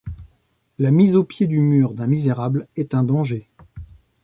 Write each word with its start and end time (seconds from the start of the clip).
La 0.79 0.89
mise 0.89 1.15
au 1.15 1.23
pied 1.23 1.45
du 1.45 1.59
mur 1.59 1.93
d’un 1.93 2.07
misérable 2.07 2.67
est 2.75 2.95
un 2.95 3.03
danger. 3.03 3.47